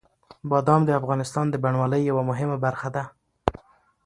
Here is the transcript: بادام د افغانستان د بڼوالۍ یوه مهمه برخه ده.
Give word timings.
بادام 0.49 0.81
د 0.85 0.89
افغانستان 0.99 1.45
د 1.49 1.55
بڼوالۍ 1.63 2.01
یوه 2.09 2.23
مهمه 2.29 2.57
برخه 2.65 2.89
ده. 2.95 3.03